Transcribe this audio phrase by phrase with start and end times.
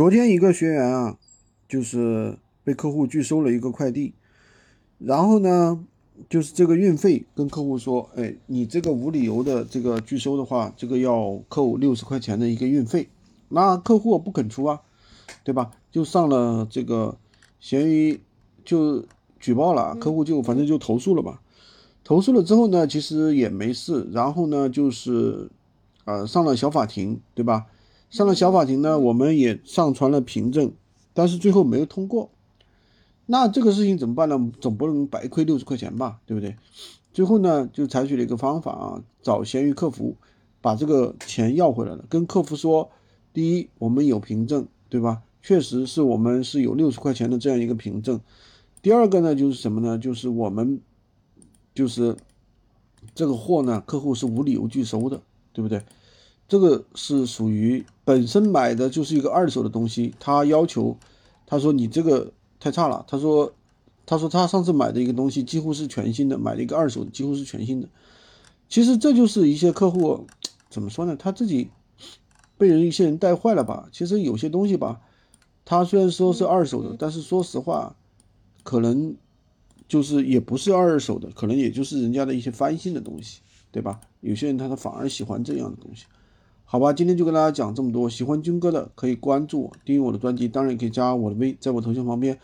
[0.00, 1.18] 昨天一个学员啊，
[1.68, 4.14] 就是被客户拒收了一个快递，
[4.98, 5.84] 然后呢，
[6.30, 13.10] 就是这个运费跟客户说，哎，你这个无理由的这个拒收的话，这个要扣六十块钱的一个运费，
[13.50, 14.80] 那客户不肯出啊，
[15.44, 15.70] 对吧？
[15.92, 17.18] 就上了这个
[17.60, 18.22] 闲鱼
[18.64, 19.04] 就
[19.38, 21.42] 举报了，客户就反正就投诉了吧。
[22.04, 25.50] 投诉了之后呢，其实也没事，然后呢，就是
[26.06, 27.66] 呃上了小法庭，对吧？
[28.10, 30.72] 上了小法庭呢，我们也上传了凭证，
[31.14, 32.30] 但是最后没有通过。
[33.26, 34.50] 那这个事情怎么办呢？
[34.60, 36.56] 总不能白亏六十块钱吧，对不对？
[37.12, 40.16] 最后呢，就采取了一个方法啊，找闲鱼客服
[40.60, 42.04] 把这个钱要回来了。
[42.08, 42.90] 跟客服说，
[43.32, 45.22] 第一，我们有凭证，对吧？
[45.42, 48.20] 确实是我们是有六十块钱的这样一个凭证。
[48.82, 49.96] 第二个呢，就是什么呢？
[49.96, 50.80] 就是我们
[51.72, 52.16] 就是
[53.14, 55.82] 这个货呢，客户是无理由拒收的，对不对？
[56.50, 60.96] 这个是属于本身买的就是一个二手的东西，他要求，
[61.46, 63.52] 他说你这个太差了，他说，
[64.04, 67.88] 他说他上次买的一个东西几乎是全新的，买了一个二手的几乎是全新的，
[68.68, 70.26] 其实这就是一些客户
[70.68, 71.14] 怎么说呢？
[71.14, 71.70] 他自己
[72.58, 73.88] 被人一些人带坏了吧？
[73.92, 75.00] 其实有些东西吧，
[75.64, 77.94] 他虽然说是二手的，但是说实话，
[78.64, 79.14] 可能
[79.86, 83.38] 就是也不是二手的，可能也就是人家的一些翻新的东西，
[83.70, 84.00] 对吧？
[84.20, 86.06] 有些人他他反而喜欢这样的东西。
[86.72, 88.08] 好吧，今天就跟大家讲这么多。
[88.08, 92.38] 喜欢军哥的可以关注我，订阅我的专辑，当然也可以加我的微，在我头像旁边，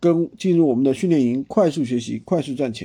[0.00, 2.84] 跟进入我们的训练营，快速学习，快速赚钱。